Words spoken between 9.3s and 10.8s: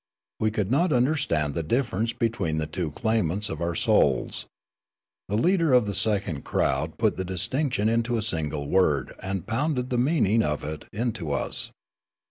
pounded the meaning of